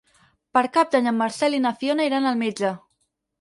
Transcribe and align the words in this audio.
Per 0.57 0.61
Cap 0.77 0.89
d'Any 0.95 1.09
en 1.11 1.15
Marcel 1.17 1.57
i 1.59 1.59
na 1.67 1.73
Fiona 1.83 2.09
iran 2.09 2.27
al 2.31 2.41
metge. 2.41 2.73